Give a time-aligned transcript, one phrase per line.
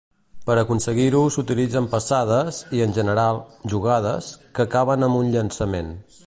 [0.45, 3.43] Per aconseguir-ho s'utilitzen passades i, en general,
[3.75, 5.95] jugades, que acaben amb un llançament.